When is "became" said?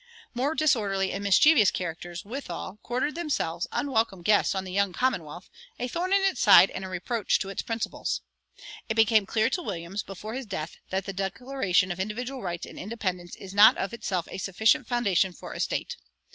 8.95-9.27